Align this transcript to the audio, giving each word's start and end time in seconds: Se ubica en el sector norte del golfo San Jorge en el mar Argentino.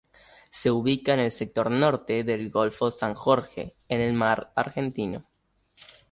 Se 0.49 0.71
ubica 0.71 1.13
en 1.13 1.19
el 1.19 1.31
sector 1.31 1.69
norte 1.69 2.23
del 2.23 2.49
golfo 2.49 2.89
San 2.89 3.13
Jorge 3.13 3.71
en 3.87 4.01
el 4.01 4.13
mar 4.15 4.51
Argentino. 4.55 5.21